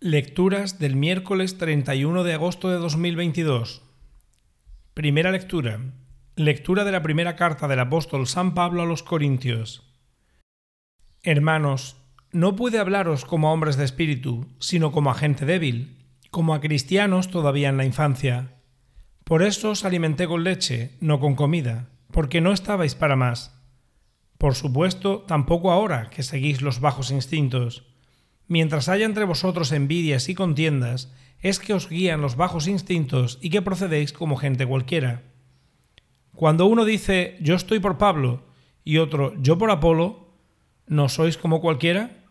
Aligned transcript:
Lecturas 0.00 0.78
del 0.78 0.94
miércoles 0.94 1.58
31 1.58 2.22
de 2.22 2.32
agosto 2.32 2.70
de 2.70 2.76
2022. 2.76 3.82
Primera 4.94 5.32
lectura. 5.32 5.80
Lectura 6.36 6.84
de 6.84 6.92
la 6.92 7.02
primera 7.02 7.34
carta 7.34 7.66
del 7.66 7.80
apóstol 7.80 8.28
San 8.28 8.54
Pablo 8.54 8.82
a 8.82 8.86
los 8.86 9.02
Corintios. 9.02 9.92
Hermanos, 11.24 11.96
no 12.30 12.54
puede 12.54 12.78
hablaros 12.78 13.24
como 13.24 13.48
a 13.48 13.52
hombres 13.52 13.76
de 13.76 13.84
espíritu, 13.84 14.46
sino 14.60 14.92
como 14.92 15.10
a 15.10 15.14
gente 15.14 15.44
débil, 15.44 16.06
como 16.30 16.54
a 16.54 16.60
cristianos 16.60 17.28
todavía 17.28 17.68
en 17.68 17.76
la 17.76 17.84
infancia. 17.84 18.60
Por 19.24 19.42
eso 19.42 19.70
os 19.70 19.84
alimenté 19.84 20.28
con 20.28 20.44
leche, 20.44 20.92
no 21.00 21.18
con 21.18 21.34
comida, 21.34 21.88
porque 22.12 22.40
no 22.40 22.52
estabais 22.52 22.94
para 22.94 23.16
más. 23.16 23.52
Por 24.38 24.54
supuesto, 24.54 25.24
tampoco 25.26 25.72
ahora 25.72 26.08
que 26.08 26.22
seguís 26.22 26.62
los 26.62 26.78
bajos 26.78 27.10
instintos 27.10 27.87
Mientras 28.48 28.88
haya 28.88 29.04
entre 29.04 29.24
vosotros 29.24 29.72
envidias 29.72 30.28
y 30.30 30.34
contiendas, 30.34 31.12
es 31.40 31.58
que 31.60 31.74
os 31.74 31.88
guían 31.88 32.22
los 32.22 32.36
bajos 32.36 32.66
instintos 32.66 33.38
y 33.40 33.50
que 33.50 33.62
procedéis 33.62 34.12
como 34.12 34.36
gente 34.36 34.66
cualquiera. 34.66 35.22
Cuando 36.34 36.66
uno 36.66 36.84
dice 36.84 37.36
yo 37.40 37.54
estoy 37.54 37.78
por 37.78 37.98
Pablo 37.98 38.44
y 38.84 38.98
otro 38.98 39.34
yo 39.40 39.58
por 39.58 39.70
Apolo, 39.70 40.34
¿no 40.86 41.08
sois 41.08 41.36
como 41.36 41.60
cualquiera? 41.60 42.24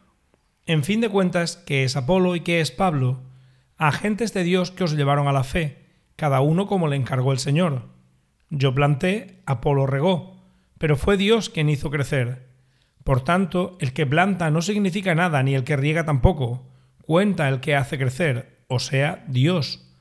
En 0.65 0.83
fin 0.83 1.01
de 1.01 1.09
cuentas, 1.09 1.55
¿qué 1.55 1.83
es 1.83 1.95
Apolo 1.95 2.35
y 2.35 2.41
qué 2.41 2.61
es 2.61 2.71
Pablo? 2.71 3.21
Agentes 3.77 4.33
de 4.33 4.43
Dios 4.43 4.71
que 4.71 4.83
os 4.83 4.93
llevaron 4.93 5.27
a 5.27 5.31
la 5.31 5.43
fe, 5.43 5.85
cada 6.15 6.41
uno 6.41 6.67
como 6.67 6.87
le 6.87 6.95
encargó 6.95 7.31
el 7.31 7.39
Señor. 7.39 7.83
Yo 8.49 8.73
planté, 8.73 9.43
Apolo 9.45 9.85
regó, 9.85 10.41
pero 10.79 10.97
fue 10.97 11.15
Dios 11.15 11.49
quien 11.49 11.69
hizo 11.69 11.91
crecer. 11.91 12.46
Por 13.07 13.21
tanto, 13.21 13.77
el 13.79 13.93
que 13.93 14.05
planta 14.05 14.51
no 14.51 14.61
significa 14.61 15.15
nada, 15.15 15.41
ni 15.41 15.55
el 15.55 15.63
que 15.63 15.77
riega 15.77 16.03
tampoco. 16.03 16.67
Cuenta 17.01 17.47
el 17.47 17.61
que 17.61 17.73
hace 17.73 17.97
crecer, 17.97 18.65
o 18.67 18.79
sea, 18.79 19.23
Dios. 19.29 19.93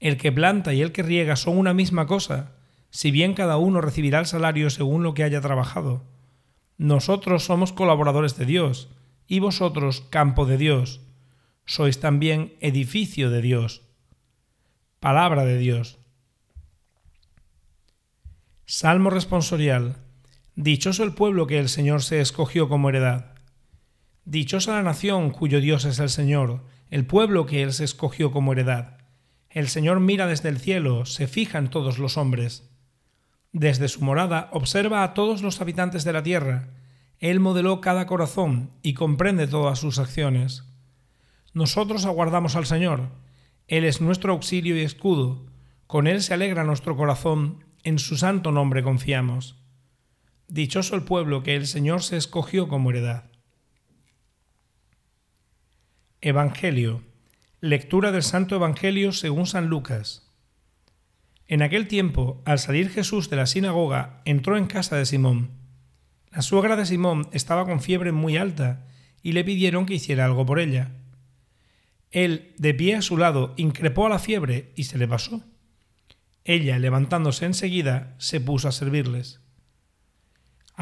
El 0.00 0.18
que 0.18 0.32
planta 0.32 0.74
y 0.74 0.82
el 0.82 0.92
que 0.92 1.02
riega 1.02 1.36
son 1.36 1.56
una 1.56 1.72
misma 1.72 2.06
cosa, 2.06 2.52
si 2.90 3.10
bien 3.10 3.32
cada 3.32 3.56
uno 3.56 3.80
recibirá 3.80 4.18
el 4.18 4.26
salario 4.26 4.68
según 4.68 5.02
lo 5.02 5.14
que 5.14 5.24
haya 5.24 5.40
trabajado. 5.40 6.04
Nosotros 6.76 7.42
somos 7.42 7.72
colaboradores 7.72 8.36
de 8.36 8.44
Dios, 8.44 8.90
y 9.26 9.38
vosotros 9.38 10.02
campo 10.10 10.44
de 10.44 10.58
Dios. 10.58 11.00
Sois 11.64 12.00
también 12.00 12.52
edificio 12.60 13.30
de 13.30 13.40
Dios. 13.40 13.80
Palabra 15.00 15.46
de 15.46 15.56
Dios. 15.56 16.00
Salmo 18.66 19.08
responsorial. 19.08 19.96
Dichoso 20.54 21.02
el 21.02 21.14
pueblo 21.14 21.46
que 21.46 21.58
el 21.58 21.70
Señor 21.70 22.02
se 22.02 22.20
escogió 22.20 22.68
como 22.68 22.90
heredad. 22.90 23.32
Dichosa 24.26 24.72
la 24.72 24.82
nación 24.82 25.30
cuyo 25.30 25.62
Dios 25.62 25.86
es 25.86 25.98
el 25.98 26.10
Señor, 26.10 26.62
el 26.90 27.06
pueblo 27.06 27.46
que 27.46 27.62
Él 27.62 27.72
se 27.72 27.84
escogió 27.84 28.32
como 28.32 28.52
heredad. 28.52 28.98
El 29.48 29.68
Señor 29.68 30.00
mira 30.00 30.26
desde 30.26 30.50
el 30.50 30.58
cielo, 30.58 31.06
se 31.06 31.26
fija 31.26 31.56
en 31.56 31.70
todos 31.70 31.98
los 31.98 32.18
hombres. 32.18 32.70
Desde 33.52 33.88
su 33.88 34.04
morada 34.04 34.50
observa 34.52 35.04
a 35.04 35.14
todos 35.14 35.40
los 35.40 35.62
habitantes 35.62 36.04
de 36.04 36.12
la 36.12 36.22
tierra. 36.22 36.68
Él 37.18 37.40
modeló 37.40 37.80
cada 37.80 38.06
corazón 38.06 38.72
y 38.82 38.92
comprende 38.92 39.46
todas 39.46 39.78
sus 39.78 39.98
acciones. 39.98 40.64
Nosotros 41.54 42.04
aguardamos 42.04 42.56
al 42.56 42.66
Señor. 42.66 43.08
Él 43.68 43.84
es 43.84 44.02
nuestro 44.02 44.34
auxilio 44.34 44.76
y 44.76 44.82
escudo. 44.82 45.46
Con 45.86 46.06
Él 46.06 46.20
se 46.20 46.34
alegra 46.34 46.62
nuestro 46.62 46.94
corazón. 46.94 47.64
En 47.84 47.98
su 47.98 48.18
santo 48.18 48.52
nombre 48.52 48.82
confiamos. 48.82 49.61
Dichoso 50.52 50.94
el 50.96 51.02
pueblo 51.04 51.42
que 51.42 51.56
el 51.56 51.66
Señor 51.66 52.02
se 52.02 52.18
escogió 52.18 52.68
como 52.68 52.90
heredad. 52.90 53.24
Evangelio. 56.20 57.02
Lectura 57.62 58.12
del 58.12 58.22
Santo 58.22 58.56
Evangelio 58.56 59.12
según 59.12 59.46
San 59.46 59.68
Lucas. 59.68 60.30
En 61.46 61.62
aquel 61.62 61.88
tiempo, 61.88 62.42
al 62.44 62.58
salir 62.58 62.90
Jesús 62.90 63.30
de 63.30 63.36
la 63.36 63.46
sinagoga, 63.46 64.20
entró 64.26 64.58
en 64.58 64.66
casa 64.66 64.94
de 64.96 65.06
Simón. 65.06 65.52
La 66.30 66.42
suegra 66.42 66.76
de 66.76 66.84
Simón 66.84 67.30
estaba 67.32 67.64
con 67.64 67.80
fiebre 67.80 68.12
muy 68.12 68.36
alta 68.36 68.84
y 69.22 69.32
le 69.32 69.44
pidieron 69.44 69.86
que 69.86 69.94
hiciera 69.94 70.26
algo 70.26 70.44
por 70.44 70.60
ella. 70.60 70.90
Él, 72.10 72.52
de 72.58 72.74
pie 72.74 72.96
a 72.96 73.00
su 73.00 73.16
lado, 73.16 73.54
increpó 73.56 74.04
a 74.04 74.10
la 74.10 74.18
fiebre 74.18 74.74
y 74.76 74.84
se 74.84 74.98
le 74.98 75.08
pasó. 75.08 75.42
Ella, 76.44 76.78
levantándose 76.78 77.46
enseguida, 77.46 78.14
se 78.18 78.38
puso 78.38 78.68
a 78.68 78.72
servirles. 78.72 79.41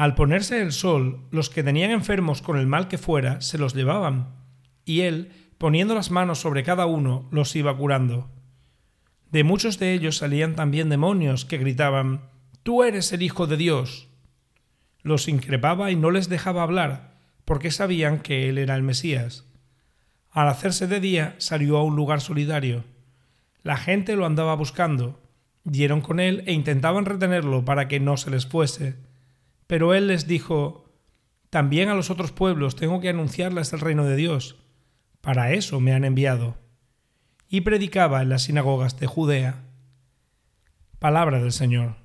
Al 0.01 0.15
ponerse 0.15 0.63
el 0.63 0.71
sol, 0.71 1.27
los 1.29 1.51
que 1.51 1.61
tenían 1.61 1.91
enfermos 1.91 2.41
con 2.41 2.57
el 2.57 2.65
mal 2.65 2.87
que 2.87 2.97
fuera 2.97 3.39
se 3.39 3.59
los 3.59 3.75
llevaban, 3.75 4.33
y 4.83 5.01
él, 5.01 5.31
poniendo 5.59 5.93
las 5.93 6.09
manos 6.09 6.39
sobre 6.39 6.63
cada 6.63 6.87
uno, 6.87 7.27
los 7.29 7.55
iba 7.55 7.77
curando. 7.77 8.27
De 9.29 9.43
muchos 9.43 9.77
de 9.77 9.93
ellos 9.93 10.17
salían 10.17 10.55
también 10.55 10.89
demonios 10.89 11.45
que 11.45 11.59
gritaban 11.59 12.31
Tú 12.63 12.81
eres 12.81 13.13
el 13.13 13.21
Hijo 13.21 13.45
de 13.45 13.57
Dios. 13.57 14.07
Los 15.03 15.27
increpaba 15.27 15.91
y 15.91 15.95
no 15.95 16.09
les 16.09 16.29
dejaba 16.29 16.63
hablar, 16.63 17.19
porque 17.45 17.69
sabían 17.69 18.21
que 18.21 18.49
él 18.49 18.57
era 18.57 18.73
el 18.73 18.81
Mesías. 18.81 19.45
Al 20.31 20.47
hacerse 20.47 20.87
de 20.87 20.99
día 20.99 21.35
salió 21.37 21.77
a 21.77 21.83
un 21.83 21.95
lugar 21.95 22.21
solitario. 22.21 22.85
La 23.61 23.77
gente 23.77 24.15
lo 24.15 24.25
andaba 24.25 24.55
buscando, 24.55 25.21
dieron 25.63 26.01
con 26.01 26.19
él 26.19 26.43
e 26.47 26.53
intentaban 26.53 27.05
retenerlo 27.05 27.65
para 27.65 27.87
que 27.87 27.99
no 27.99 28.17
se 28.17 28.31
les 28.31 28.47
fuese 28.47 29.10
pero 29.71 29.93
él 29.93 30.07
les 30.07 30.27
dijo, 30.27 30.83
también 31.49 31.87
a 31.87 31.95
los 31.95 32.09
otros 32.09 32.33
pueblos 32.33 32.75
tengo 32.75 32.99
que 32.99 33.07
anunciarles 33.07 33.71
el 33.71 33.79
reino 33.79 34.03
de 34.03 34.17
Dios. 34.17 34.57
Para 35.21 35.53
eso 35.53 35.79
me 35.79 35.93
han 35.93 36.03
enviado. 36.03 36.57
Y 37.47 37.61
predicaba 37.61 38.21
en 38.21 38.27
las 38.27 38.41
sinagogas 38.41 38.99
de 38.99 39.07
Judea. 39.07 39.63
Palabra 40.99 41.39
del 41.39 41.53
Señor. 41.53 42.00